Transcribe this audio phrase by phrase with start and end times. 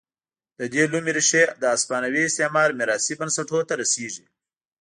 [0.73, 4.25] دې لومې ریښې د هسپانوي استعمار میراثي بنسټونو ته رسېږي.